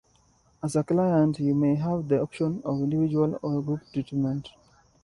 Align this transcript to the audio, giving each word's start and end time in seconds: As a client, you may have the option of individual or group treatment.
As 0.63 0.75
a 0.75 0.81
client, 0.83 1.39
you 1.39 1.53
may 1.53 1.75
have 1.75 2.07
the 2.07 2.19
option 2.19 2.63
of 2.65 2.79
individual 2.81 3.37
or 3.43 3.61
group 3.61 3.81
treatment. 3.93 4.49